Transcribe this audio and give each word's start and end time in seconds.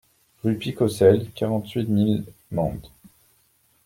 Rue 0.43 0.57
Picaucel, 0.57 1.29
quarante-huit 1.35 1.87
mille 1.87 2.23
Mende 2.49 2.87